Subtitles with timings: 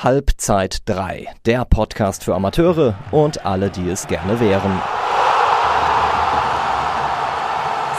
[0.00, 4.80] Halbzeit 3, der Podcast für Amateure und alle, die es gerne wären.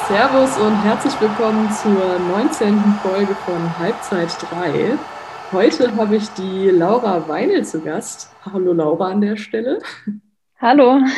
[0.08, 2.80] Servus und herzlich willkommen zur 19.
[3.04, 4.98] Folge von Halbzeit 3.
[5.52, 8.32] Heute habe ich die Laura Weinel zu Gast.
[8.46, 9.80] Hallo Laura an der Stelle.
[10.58, 11.02] Hallo.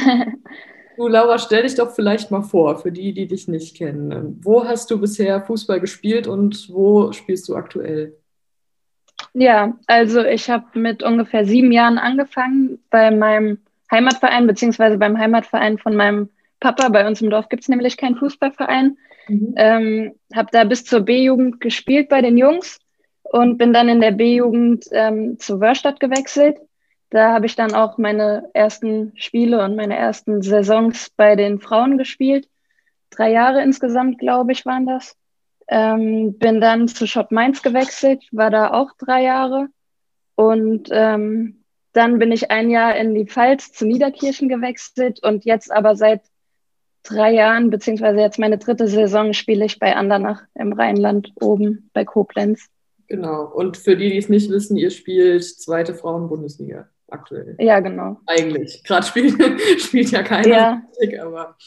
[0.97, 4.39] Du Laura, stell dich doch vielleicht mal vor, für die, die dich nicht kennen.
[4.43, 8.20] Wo hast du bisher Fußball gespielt und wo spielst du aktuell?
[9.33, 15.77] Ja, also ich habe mit ungefähr sieben Jahren angefangen bei meinem Heimatverein, beziehungsweise beim Heimatverein
[15.77, 16.89] von meinem Papa.
[16.89, 18.97] Bei uns im Dorf gibt es nämlich keinen Fußballverein.
[19.27, 19.53] Mhm.
[19.55, 22.79] Ähm, habe da bis zur B-Jugend gespielt bei den Jungs
[23.23, 26.57] und bin dann in der B-Jugend ähm, zu Wörstadt gewechselt.
[27.09, 31.97] Da habe ich dann auch meine ersten Spiele und meine ersten Saisons bei den Frauen
[31.97, 32.47] gespielt.
[33.09, 35.17] Drei Jahre insgesamt, glaube ich, waren das.
[35.73, 39.69] Ähm, bin dann zu Shop Mainz gewechselt, war da auch drei Jahre.
[40.35, 41.63] Und ähm,
[41.93, 46.21] dann bin ich ein Jahr in die Pfalz zu Niederkirchen gewechselt und jetzt aber seit
[47.03, 52.05] drei Jahren, beziehungsweise jetzt meine dritte Saison, spiele ich bei Andernach im Rheinland oben bei
[52.05, 52.67] Koblenz.
[53.07, 53.45] Genau.
[53.45, 57.55] Und für die, die es nicht wissen, ihr spielt zweite Frauen-Bundesliga aktuell.
[57.59, 58.19] Ja, genau.
[58.25, 58.83] Eigentlich.
[58.83, 59.35] Gerade spielt,
[59.79, 61.23] spielt ja keiner, ja.
[61.23, 61.57] aber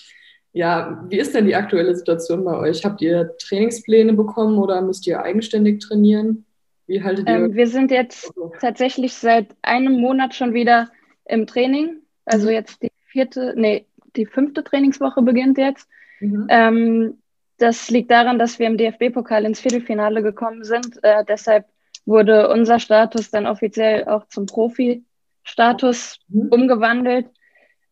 [0.55, 2.85] ja, wie ist denn die aktuelle Situation bei euch?
[2.85, 6.47] Habt ihr Trainingspläne bekommen oder müsst ihr eigenständig trainieren?
[6.87, 7.35] Wie haltet ihr?
[7.35, 10.91] Ähm, wir sind jetzt tatsächlich seit einem Monat schon wieder
[11.25, 11.97] im Training.
[12.25, 12.53] Also mhm.
[12.53, 15.89] jetzt die vierte, nee, die fünfte Trainingswoche beginnt jetzt.
[16.21, 16.47] Mhm.
[16.49, 17.19] Ähm,
[17.59, 21.03] das liegt daran, dass wir im DFB-Pokal ins Viertelfinale gekommen sind.
[21.03, 21.67] Äh, deshalb
[22.07, 26.49] wurde unser Status dann offiziell auch zum Profi-Status mhm.
[26.51, 27.27] umgewandelt.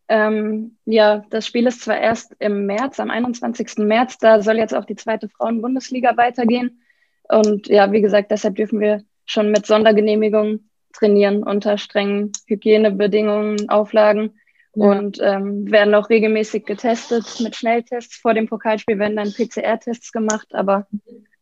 [0.09, 3.79] Ähm, ja, das Spiel ist zwar erst im März, am 21.
[3.79, 6.83] März, da soll jetzt auch die zweite Frauen-Bundesliga weitergehen.
[7.29, 10.61] Und ja, wie gesagt, deshalb dürfen wir schon mit Sondergenehmigung
[10.93, 14.39] trainieren unter strengen Hygienebedingungen, Auflagen
[14.75, 14.91] ja.
[14.91, 18.17] und ähm, werden auch regelmäßig getestet mit Schnelltests.
[18.17, 20.87] Vor dem Pokalspiel werden dann PCR-Tests gemacht, aber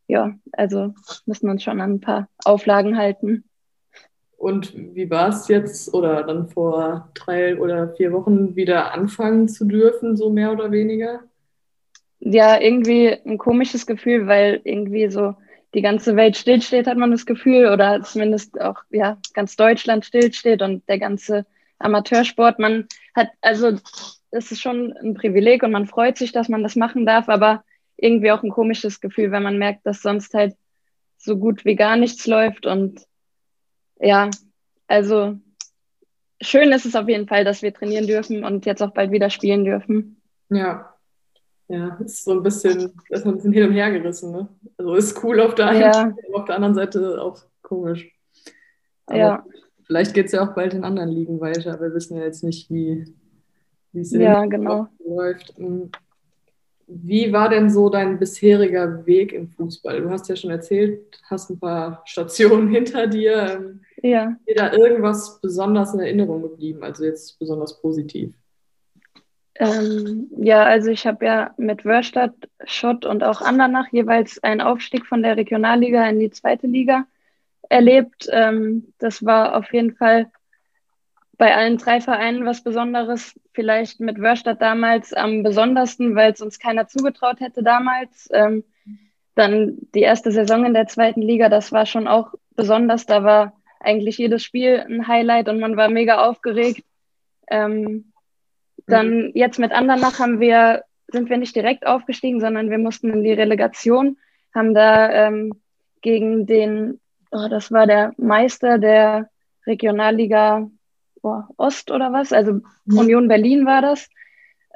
[0.06, 0.94] ja, also
[1.26, 3.44] müssen uns schon an ein paar Auflagen halten.
[4.40, 9.66] Und wie war es jetzt oder dann vor drei oder vier Wochen wieder anfangen zu
[9.66, 11.20] dürfen, so mehr oder weniger?
[12.20, 15.34] Ja, irgendwie ein komisches Gefühl, weil irgendwie so
[15.74, 20.62] die ganze Welt stillsteht, hat man das Gefühl, oder zumindest auch ja ganz Deutschland stillsteht
[20.62, 21.44] und der ganze
[21.78, 22.58] Amateursport.
[22.58, 23.76] Man hat also
[24.30, 27.62] es ist schon ein Privileg und man freut sich, dass man das machen darf, aber
[27.98, 30.56] irgendwie auch ein komisches Gefühl, wenn man merkt, dass sonst halt
[31.18, 33.04] so gut wie gar nichts läuft und
[34.00, 34.30] ja,
[34.86, 35.36] also
[36.40, 39.30] schön ist es auf jeden Fall, dass wir trainieren dürfen und jetzt auch bald wieder
[39.30, 40.20] spielen dürfen.
[40.48, 40.94] Ja.
[41.68, 44.48] Ja, ist so ein bisschen, ist ein bisschen hin und her gerissen, ne?
[44.76, 45.92] Also ist cool auf der einen ja.
[45.92, 48.12] Seite, auf der anderen Seite auch komisch.
[49.06, 49.44] Aber ja.
[49.90, 51.80] Vielleicht geht es ja auch bald in anderen Ligen weiter.
[51.80, 53.12] Wir wissen ja jetzt nicht, wie
[53.92, 54.86] es ja, genau.
[55.04, 55.52] läuft.
[55.58, 55.90] Hm.
[56.86, 60.00] Wie war denn so dein bisheriger Weg im Fußball?
[60.00, 63.80] Du hast ja schon erzählt, hast ein paar Stationen hinter dir.
[64.02, 64.36] Ja.
[64.46, 68.34] Ist dir da irgendwas besonders in Erinnerung geblieben, also jetzt besonders positiv?
[69.56, 72.34] Ähm, ja, also ich habe ja mit Wörstadt,
[72.64, 77.06] Schott und auch Andernach jeweils einen Aufstieg von der Regionalliga in die zweite Liga
[77.68, 78.26] erlebt.
[78.32, 80.30] Ähm, das war auf jeden Fall
[81.36, 83.38] bei allen drei Vereinen was Besonderes.
[83.52, 88.28] Vielleicht mit Wörstadt damals am besondersten, weil es uns keiner zugetraut hätte damals.
[88.32, 88.64] Ähm,
[89.34, 93.06] dann die erste Saison in der zweiten Liga, das war schon auch besonders.
[93.06, 96.84] Da war eigentlich jedes Spiel ein Highlight und man war mega aufgeregt.
[97.48, 98.12] Ähm,
[98.86, 99.32] dann mhm.
[99.34, 103.32] jetzt mit Andernach haben wir, sind wir nicht direkt aufgestiegen, sondern wir mussten in die
[103.32, 104.18] Relegation,
[104.54, 105.52] haben da ähm,
[106.02, 109.28] gegen den, oh, das war der Meister der
[109.66, 110.70] Regionalliga
[111.22, 112.98] boah, Ost oder was, also mhm.
[112.98, 114.08] Union Berlin war das.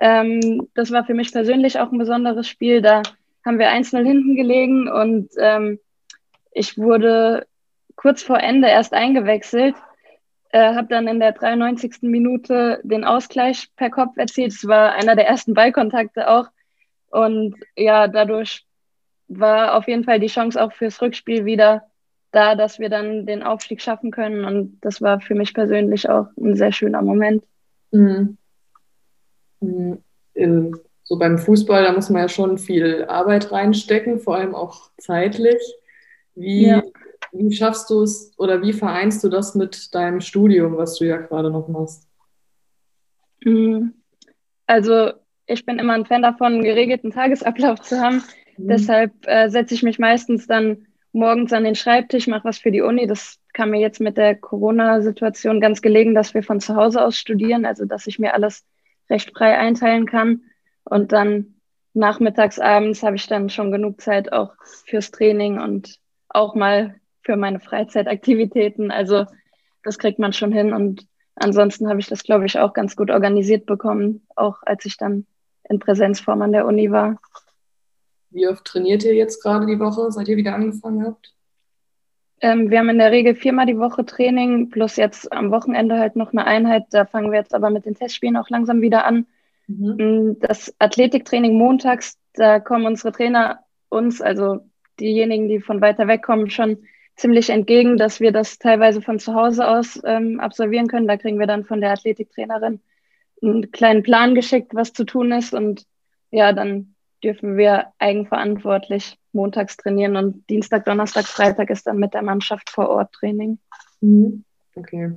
[0.00, 2.82] Ähm, das war für mich persönlich auch ein besonderes Spiel.
[2.82, 3.02] Da
[3.44, 5.78] haben wir einzeln hinten gelegen und ähm,
[6.52, 7.46] ich wurde
[7.96, 9.74] kurz vor Ende erst eingewechselt,
[10.50, 12.02] äh, habe dann in der 93.
[12.02, 14.52] Minute den Ausgleich per Kopf erzielt.
[14.52, 16.46] Es war einer der ersten Ballkontakte auch.
[17.10, 18.64] Und ja, dadurch
[19.28, 21.84] war auf jeden Fall die Chance auch fürs Rückspiel wieder
[22.30, 24.44] da, dass wir dann den Aufstieg schaffen können.
[24.44, 27.44] Und das war für mich persönlich auch ein sehr schöner Moment.
[27.90, 28.36] Mhm.
[29.60, 29.98] mhm.
[31.06, 35.60] So beim Fußball, da muss man ja schon viel Arbeit reinstecken, vor allem auch zeitlich.
[36.34, 36.82] Wie, ja.
[37.34, 41.16] Wie schaffst du es oder wie vereinst du das mit deinem Studium, was du ja
[41.18, 42.08] gerade noch machst?
[43.44, 43.94] Mhm.
[44.66, 45.12] Also
[45.46, 48.22] ich bin immer ein Fan davon, einen geregelten Tagesablauf zu haben.
[48.56, 48.68] Mhm.
[48.68, 52.80] Deshalb äh, setze ich mich meistens dann morgens an den Schreibtisch, mache was für die
[52.80, 53.06] Uni.
[53.06, 57.16] Das kam mir jetzt mit der Corona-Situation ganz gelegen, dass wir von zu Hause aus
[57.16, 58.64] studieren, also dass ich mir alles
[59.10, 60.42] recht frei einteilen kann.
[60.84, 61.54] Und dann
[61.92, 64.54] nachmittags, abends habe ich dann schon genug Zeit auch
[64.86, 65.98] fürs Training und
[66.28, 68.90] auch mal für meine Freizeitaktivitäten.
[68.90, 69.26] Also
[69.82, 70.72] das kriegt man schon hin.
[70.72, 74.96] Und ansonsten habe ich das, glaube ich, auch ganz gut organisiert bekommen, auch als ich
[74.96, 75.26] dann
[75.68, 77.18] in Präsenzform an der Uni war.
[78.30, 81.34] Wie oft trainiert ihr jetzt gerade die Woche, seit ihr wieder angefangen habt?
[82.40, 86.16] Ähm, wir haben in der Regel viermal die Woche Training, plus jetzt am Wochenende halt
[86.16, 86.84] noch eine Einheit.
[86.90, 89.26] Da fangen wir jetzt aber mit den Testspielen auch langsam wieder an.
[89.66, 89.96] Mhm.
[89.96, 94.60] Mm, das Athletiktraining montags, da kommen unsere Trainer uns, also
[95.00, 96.84] diejenigen, die von weiter weg kommen, schon
[97.16, 101.06] ziemlich entgegen, dass wir das teilweise von zu Hause aus ähm, absolvieren können.
[101.06, 102.80] Da kriegen wir dann von der Athletiktrainerin
[103.42, 105.54] einen kleinen Plan geschickt, was zu tun ist.
[105.54, 105.86] Und
[106.30, 112.22] ja, dann dürfen wir eigenverantwortlich montags trainieren und Dienstag, Donnerstag, Freitag ist dann mit der
[112.22, 113.58] Mannschaft vor Ort Training.
[114.00, 114.44] Mhm.
[114.74, 115.12] Okay.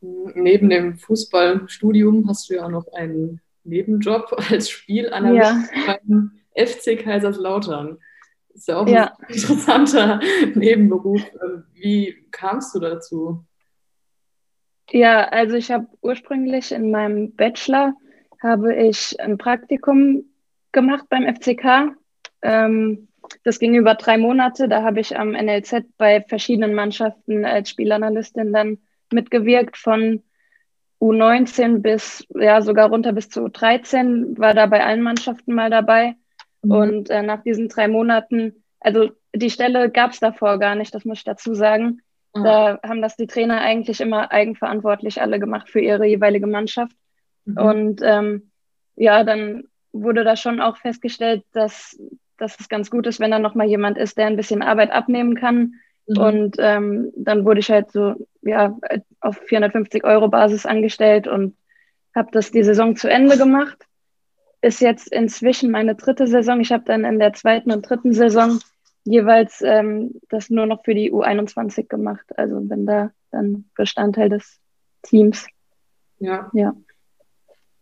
[0.00, 5.98] Neben dem Fußballstudium hast du ja auch noch einen Nebenjob als Spielanalyst ja.
[6.06, 7.98] beim FC Kaiserslautern.
[8.54, 9.12] Ist ja auch ja.
[9.18, 10.20] ein interessanter
[10.54, 11.20] Nebenberuf.
[11.42, 13.44] Ähm, wie kamst du dazu?
[14.90, 17.94] Ja, also ich habe ursprünglich in meinem Bachelor
[18.42, 20.24] habe ich ein Praktikum
[20.72, 21.96] gemacht beim FCK.
[22.42, 23.08] Ähm,
[23.42, 24.68] das ging über drei Monate.
[24.68, 28.78] Da habe ich am NLZ bei verschiedenen Mannschaften als Spielanalystin dann
[29.10, 30.22] mitgewirkt von
[31.00, 36.16] U19 bis, ja, sogar runter bis zu U13, war da bei allen Mannschaften mal dabei.
[36.64, 36.70] Mhm.
[36.70, 41.04] Und äh, nach diesen drei Monaten, also die Stelle gab es davor gar nicht, das
[41.04, 42.00] muss ich dazu sagen.
[42.34, 42.44] Mhm.
[42.44, 46.96] Da haben das die Trainer eigentlich immer eigenverantwortlich alle gemacht für ihre jeweilige Mannschaft.
[47.44, 47.56] Mhm.
[47.56, 48.50] Und ähm,
[48.96, 51.98] ja, dann wurde da schon auch festgestellt, dass,
[52.36, 55.34] dass es ganz gut ist, wenn da nochmal jemand ist, der ein bisschen Arbeit abnehmen
[55.36, 55.74] kann.
[56.06, 56.18] Mhm.
[56.18, 58.76] Und ähm, dann wurde ich halt so ja,
[59.20, 61.56] auf 450 Euro Basis angestellt und
[62.14, 63.86] habe das die Saison zu Ende gemacht.
[64.64, 66.58] Ist jetzt inzwischen meine dritte Saison.
[66.58, 68.60] Ich habe dann in der zweiten und dritten Saison
[69.04, 72.24] jeweils ähm, das nur noch für die U21 gemacht.
[72.38, 74.58] Also bin da dann Bestandteil des
[75.02, 75.46] Teams.
[76.18, 76.50] Ja.
[76.54, 76.74] Ja.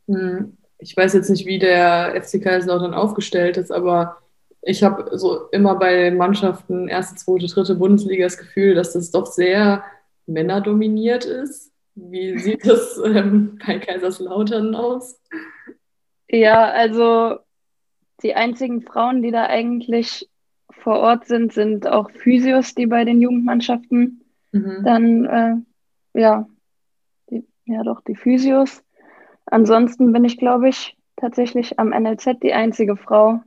[0.08, 0.56] Hm.
[0.78, 4.16] Ich weiß jetzt nicht, wie der FC Kaiserslautern aufgestellt ist, aber
[4.60, 9.26] ich habe so immer bei Mannschaften erste, zweite, dritte Bundesliga das Gefühl, dass das doch
[9.26, 9.84] sehr
[10.26, 11.70] männerdominiert ist.
[11.94, 15.20] Wie sieht das ähm, bei Kaiserslautern aus?
[16.32, 17.38] Ja, also
[18.22, 20.30] die einzigen Frauen, die da eigentlich
[20.70, 24.82] vor Ort sind, sind auch Physios, die bei den Jugendmannschaften mhm.
[24.84, 26.48] dann, äh, ja,
[27.30, 28.82] die, ja doch, die Physios.
[29.46, 33.42] Ansonsten bin ich, glaube ich, tatsächlich am NLZ die einzige Frau.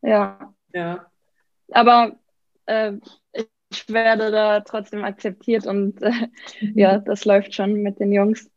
[0.00, 0.54] Ja.
[0.72, 1.06] Ja.
[1.72, 2.16] Aber
[2.66, 2.92] äh,
[3.70, 6.12] ich werde da trotzdem akzeptiert und äh,
[6.60, 6.78] mhm.
[6.78, 8.48] ja, das läuft schon mit den Jungs.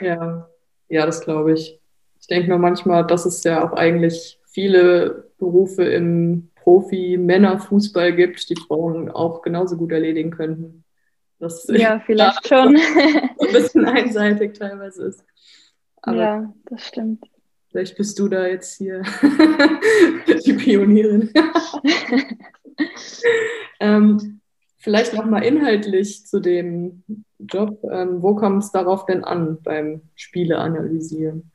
[0.00, 0.48] Ja,
[0.88, 1.81] ja, das glaube ich.
[2.22, 8.54] Ich denke mir manchmal, dass es ja auch eigentlich viele Berufe im Profi-Männerfußball gibt, die
[8.54, 10.84] Frauen auch genauso gut erledigen könnten.
[11.40, 12.76] Das ja, vielleicht schon.
[12.76, 15.24] ein bisschen einseitig teilweise ist.
[16.00, 17.24] Aber ja, das stimmt.
[17.70, 19.02] Vielleicht bist du da jetzt hier
[20.46, 21.32] die Pionierin.
[23.80, 24.40] ähm,
[24.78, 27.02] vielleicht nochmal inhaltlich zu dem
[27.40, 27.82] Job.
[27.90, 31.51] Ähm, wo kommt es darauf denn an beim Spiele analysieren?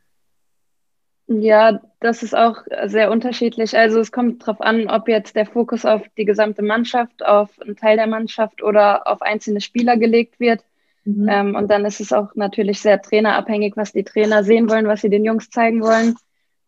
[1.27, 3.77] Ja, das ist auch sehr unterschiedlich.
[3.77, 7.75] Also es kommt darauf an, ob jetzt der Fokus auf die gesamte Mannschaft, auf einen
[7.75, 10.63] Teil der Mannschaft oder auf einzelne Spieler gelegt wird.
[11.03, 11.27] Mhm.
[11.29, 15.01] Ähm, und dann ist es auch natürlich sehr trainerabhängig, was die Trainer sehen wollen, was
[15.01, 16.15] sie den Jungs zeigen wollen.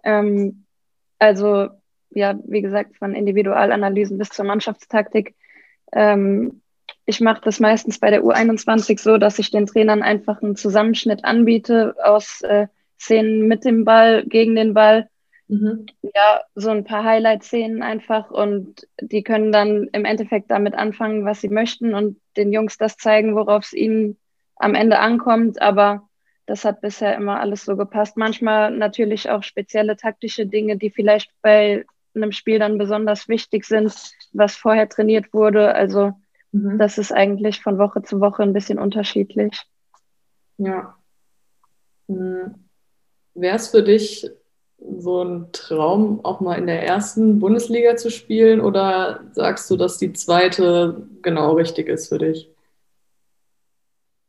[0.04, 0.66] Ähm,
[1.20, 1.70] also
[2.10, 5.36] ja, wie gesagt, von Individualanalysen bis zur Mannschaftstaktik.
[5.94, 6.62] Ähm,
[7.06, 11.24] ich mache das meistens bei der U21 so, dass ich den Trainern einfach einen Zusammenschnitt
[11.24, 12.68] anbiete aus äh,
[13.00, 15.10] Szenen mit dem Ball, gegen den Ball.
[15.48, 15.88] Mhm.
[16.02, 21.42] Ja, so ein paar Highlight-Szenen einfach und die können dann im Endeffekt damit anfangen, was
[21.42, 24.18] sie möchten und den Jungs das zeigen, worauf es ihnen
[24.56, 25.60] am Ende ankommt.
[25.60, 26.08] Aber
[26.46, 28.16] das hat bisher immer alles so gepasst.
[28.16, 33.94] Manchmal natürlich auch spezielle taktische Dinge, die vielleicht bei einem Spiel dann besonders wichtig sind,
[34.34, 35.74] was vorher trainiert wurde.
[35.74, 36.14] Also
[36.52, 36.78] mhm.
[36.78, 39.64] das ist eigentlich von Woche zu Woche ein bisschen unterschiedlich.
[40.58, 40.96] Ja.
[42.08, 42.69] Mhm.
[43.40, 44.30] Wäre es für dich
[44.98, 49.98] so ein Traum, auch mal in der ersten Bundesliga zu spielen oder sagst du, dass
[49.98, 52.50] die zweite genau richtig ist für dich?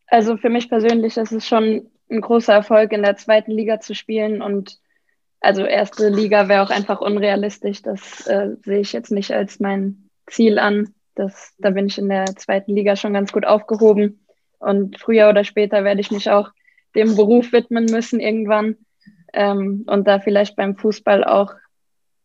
[0.06, 3.94] Also für mich persönlich ist es schon ein großer Erfolg, in der zweiten Liga zu
[3.94, 4.78] spielen und
[5.40, 7.82] also erste Liga wäre auch einfach unrealistisch.
[7.82, 10.94] Das äh, sehe ich jetzt nicht als mein Ziel an.
[11.14, 14.24] das, da bin ich in der zweiten Liga schon ganz gut aufgehoben.
[14.58, 16.50] Und früher oder später werde ich mich auch
[16.94, 18.76] dem Beruf widmen müssen irgendwann
[19.32, 21.54] ähm, und da vielleicht beim Fußball auch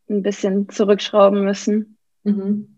[0.08, 1.98] ein bisschen zurückschrauben müssen.
[2.24, 2.76] Mhm.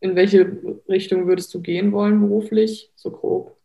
[0.00, 3.56] In welche Richtung würdest du gehen wollen beruflich, so grob?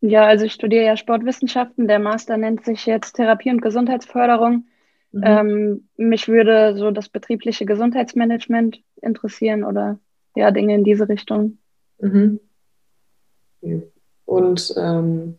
[0.00, 1.88] Ja, also ich studiere ja Sportwissenschaften.
[1.88, 4.66] Der Master nennt sich jetzt Therapie und Gesundheitsförderung.
[5.12, 5.22] Mhm.
[5.24, 9.98] Ähm, mich würde so das betriebliche Gesundheitsmanagement interessieren oder
[10.34, 11.58] ja, Dinge in diese Richtung.
[11.98, 12.40] Mhm.
[14.26, 15.38] Und ähm,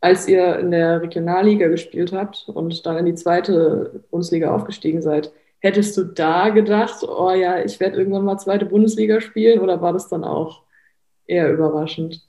[0.00, 5.32] als ihr in der Regionalliga gespielt habt und dann in die zweite Bundesliga aufgestiegen seid,
[5.60, 9.92] hättest du da gedacht, oh ja, ich werde irgendwann mal zweite Bundesliga spielen oder war
[9.92, 10.62] das dann auch
[11.26, 12.22] eher überraschend?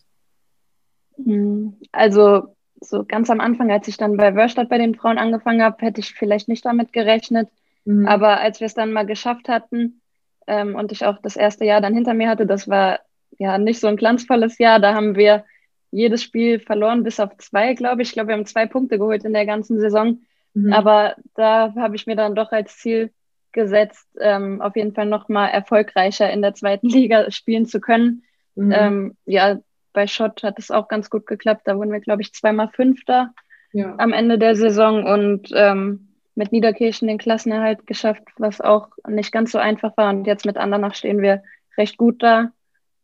[1.23, 5.61] Hm, also so ganz am Anfang, als ich dann bei Wörstadt bei den Frauen angefangen
[5.61, 7.49] habe, hätte ich vielleicht nicht damit gerechnet.
[7.85, 8.07] Mhm.
[8.07, 10.01] Aber als wir es dann mal geschafft hatten
[10.47, 12.99] ähm, und ich auch das erste Jahr dann hinter mir hatte, das war
[13.37, 14.79] ja nicht so ein glanzvolles Jahr.
[14.79, 15.43] Da haben wir
[15.91, 18.09] jedes Spiel verloren, bis auf zwei, glaube ich.
[18.09, 20.21] Ich glaube, wir haben zwei Punkte geholt in der ganzen Saison.
[20.53, 20.73] Mhm.
[20.73, 23.11] Aber da habe ich mir dann doch als Ziel
[23.51, 28.23] gesetzt, ähm, auf jeden Fall nochmal erfolgreicher in der zweiten Liga spielen zu können.
[28.55, 28.71] Mhm.
[28.71, 29.59] Ähm, ja,
[29.93, 31.61] bei Schott hat es auch ganz gut geklappt.
[31.65, 33.33] Da wurden wir, glaube ich, zweimal Fünfter
[33.73, 33.95] ja.
[33.97, 39.51] am Ende der Saison und ähm, mit Niederkirchen den Klassenerhalt geschafft, was auch nicht ganz
[39.51, 40.09] so einfach war.
[40.09, 41.43] Und jetzt mit Andernach stehen wir
[41.77, 42.51] recht gut da.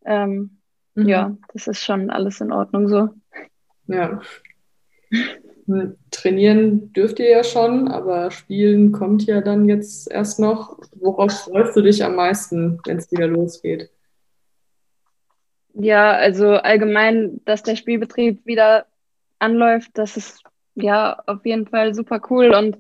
[0.06, 0.55] Ähm,
[0.96, 1.08] mhm.
[1.08, 3.10] Ja, das ist schon alles in Ordnung so.
[3.88, 4.22] Ja.
[6.12, 10.78] Trainieren dürft ihr ja schon, aber Spielen kommt ja dann jetzt erst noch.
[10.96, 13.90] Worauf freust du dich am meisten, wenn es wieder losgeht?
[15.74, 18.86] Ja, also allgemein, dass der Spielbetrieb wieder
[19.40, 20.44] anläuft, das ist
[20.76, 22.78] ja auf jeden Fall super cool und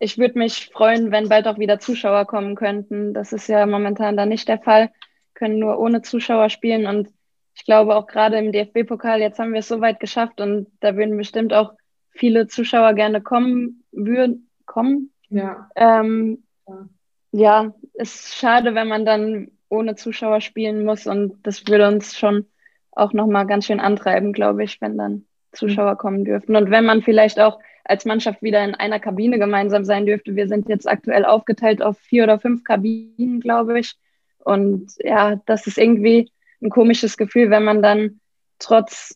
[0.00, 3.12] ich würde mich freuen, wenn bald auch wieder Zuschauer kommen könnten.
[3.12, 4.90] Das ist ja momentan da nicht der Fall,
[5.34, 7.08] können nur ohne Zuschauer spielen und
[7.60, 10.96] ich glaube auch gerade im DFB-Pokal, jetzt haben wir es so weit geschafft und da
[10.96, 11.74] würden bestimmt auch
[12.08, 15.12] viele Zuschauer gerne kommen würden, kommen.
[15.28, 15.68] Ja.
[15.76, 16.88] Ähm, ja.
[17.32, 21.06] ja, ist schade, wenn man dann ohne Zuschauer spielen muss.
[21.06, 22.46] Und das würde uns schon
[22.92, 26.56] auch nochmal ganz schön antreiben, glaube ich, wenn dann Zuschauer kommen dürften.
[26.56, 30.34] Und wenn man vielleicht auch als Mannschaft wieder in einer Kabine gemeinsam sein dürfte.
[30.34, 33.96] Wir sind jetzt aktuell aufgeteilt auf vier oder fünf Kabinen, glaube ich.
[34.38, 36.30] Und ja, das ist irgendwie
[36.62, 38.20] ein komisches Gefühl, wenn man dann
[38.58, 39.14] trotz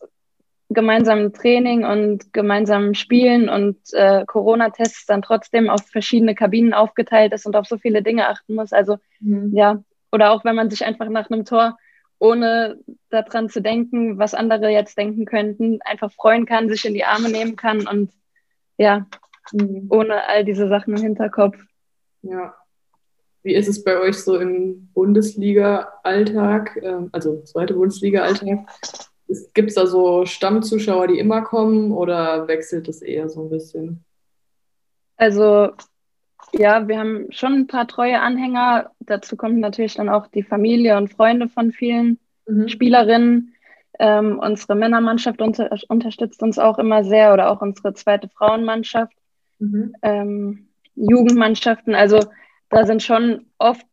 [0.70, 7.46] gemeinsamen Training und gemeinsamen Spielen und äh, Corona-Tests dann trotzdem auf verschiedene Kabinen aufgeteilt ist
[7.46, 8.72] und auf so viele Dinge achten muss.
[8.72, 9.50] Also mhm.
[9.54, 11.76] ja, oder auch wenn man sich einfach nach einem Tor,
[12.18, 12.78] ohne
[13.10, 17.28] daran zu denken, was andere jetzt denken könnten, einfach freuen kann, sich in die Arme
[17.28, 18.10] nehmen kann und
[18.78, 19.06] ja,
[19.52, 19.88] mhm.
[19.90, 21.58] ohne all diese Sachen im Hinterkopf.
[22.22, 22.54] Ja.
[23.44, 28.66] Wie ist es bei euch so im Bundesliga-Alltag, ähm, also zweite Bundesliga-Alltag?
[29.52, 34.04] Gibt es da so Stammzuschauer, die immer kommen oder wechselt es eher so ein bisschen?
[35.16, 35.70] Also
[36.52, 38.90] ja, wir haben schon ein paar treue Anhänger.
[39.00, 42.68] Dazu kommt natürlich dann auch die Familie und Freunde von vielen mhm.
[42.68, 43.54] Spielerinnen.
[43.98, 49.16] Ähm, unsere Männermannschaft unter unterstützt uns auch immer sehr oder auch unsere zweite Frauenmannschaft.
[49.58, 49.94] Mhm.
[50.02, 52.20] Ähm, Jugendmannschaften, also
[52.74, 53.86] da sind schon oft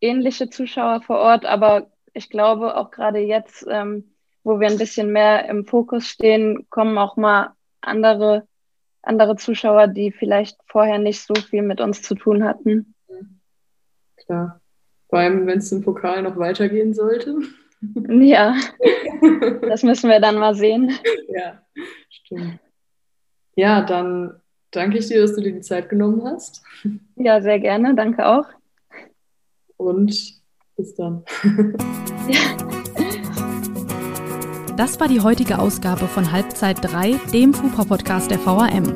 [0.00, 4.12] ähnliche Zuschauer vor Ort, aber ich glaube auch gerade jetzt, ähm,
[4.44, 8.46] wo wir ein bisschen mehr im Fokus stehen, kommen auch mal andere
[9.02, 12.94] andere Zuschauer, die vielleicht vorher nicht so viel mit uns zu tun hatten.
[14.16, 14.60] Klar.
[15.08, 17.38] Vor allem, wenn es im Pokal noch weitergehen sollte.
[18.08, 18.54] Ja,
[19.62, 20.92] das müssen wir dann mal sehen.
[21.28, 21.62] Ja,
[22.10, 22.58] stimmt.
[23.54, 24.40] Ja, dann
[24.70, 26.62] danke ich dir, dass du dir die Zeit genommen hast.
[27.16, 27.94] Ja, sehr gerne.
[27.94, 28.46] Danke auch.
[29.76, 30.40] Und
[30.76, 31.24] bis dann.
[34.78, 38.94] Das war die heutige Ausgabe von Halbzeit 3, dem FUPA-Podcast der VAM.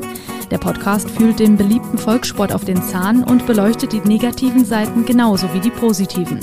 [0.52, 5.52] Der Podcast fühlt dem beliebten Volkssport auf den Zahn und beleuchtet die negativen Seiten genauso
[5.54, 6.38] wie die positiven.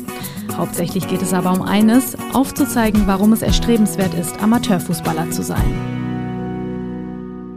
[0.58, 5.99] Hauptsächlich geht es aber um eines, aufzuzeigen, warum es erstrebenswert ist, Amateurfußballer zu sein.